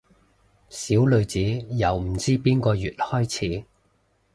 [0.67, 1.39] 小女子
[1.77, 3.65] 由唔知邊個月開始